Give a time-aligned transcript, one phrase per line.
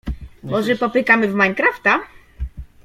[0.43, 1.99] Może popykamy w Minecrafta?